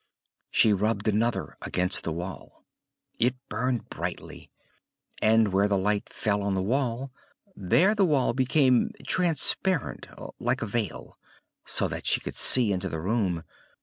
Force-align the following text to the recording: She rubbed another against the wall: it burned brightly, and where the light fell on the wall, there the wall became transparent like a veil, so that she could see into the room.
She 0.49 0.73
rubbed 0.73 1.07
another 1.07 1.57
against 1.61 2.03
the 2.03 2.11
wall: 2.11 2.65
it 3.19 3.35
burned 3.49 3.87
brightly, 3.91 4.49
and 5.21 5.49
where 5.53 5.67
the 5.67 5.77
light 5.77 6.09
fell 6.09 6.41
on 6.41 6.55
the 6.55 6.61
wall, 6.63 7.11
there 7.55 7.93
the 7.93 8.03
wall 8.05 8.33
became 8.33 8.89
transparent 9.07 10.07
like 10.39 10.63
a 10.63 10.65
veil, 10.65 11.19
so 11.65 11.87
that 11.87 12.07
she 12.07 12.19
could 12.19 12.33
see 12.33 12.73
into 12.73 12.89
the 12.89 12.99
room. 12.99 13.43